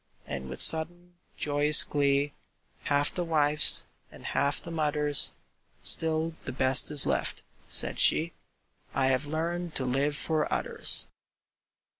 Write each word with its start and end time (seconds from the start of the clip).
And 0.25 0.49
with 0.49 0.61
sudden, 0.61 1.13
joyous 1.37 1.83
glee, 1.83 2.33
Half 2.85 3.13
the 3.13 3.23
wife's 3.23 3.85
and 4.11 4.25
half 4.25 4.59
the 4.59 4.71
mother's, 4.71 5.35
"Still 5.83 6.33
the 6.45 6.51
best 6.51 6.89
is 6.89 7.05
left," 7.05 7.43
said 7.67 7.99
she: 7.99 8.33
"I 8.95 9.09
have 9.09 9.27
learned 9.27 9.75
to 9.75 9.85
live 9.85 10.15
for 10.17 10.51
others." 10.51 11.05